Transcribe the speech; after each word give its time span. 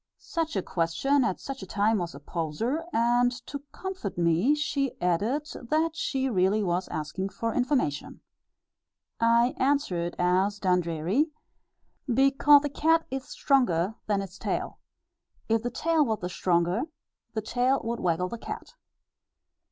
Such 0.17 0.55
a 0.55 0.63
question 0.63 1.23
at 1.23 1.39
such 1.39 1.61
a 1.61 1.67
time 1.67 1.99
was 1.99 2.15
a 2.15 2.19
poser, 2.19 2.83
and, 2.91 3.31
to 3.45 3.59
comfort 3.71 4.17
me, 4.17 4.55
she 4.55 4.99
added, 4.99 5.47
that 5.69 5.95
she 5.95 6.27
really 6.27 6.63
was 6.63 6.87
asking 6.87 7.29
for 7.29 7.53
information. 7.53 8.21
I 9.19 9.53
answered, 9.57 10.15
as 10.17 10.57
Dundreary, 10.57 11.27
"Becauth 12.11 12.65
a 12.65 12.69
cat 12.69 13.05
ith 13.11 13.27
sthronger 13.27 13.93
than 14.07 14.23
its 14.23 14.39
tail; 14.39 14.79
if 15.47 15.61
the 15.61 15.69
tail 15.69 16.03
wath 16.03 16.21
the 16.21 16.29
sthronger, 16.29 16.85
the 17.35 17.43
tail 17.43 17.79
would 17.83 17.99
waggle 17.99 18.29
the 18.29 18.39
cat." 18.39 18.73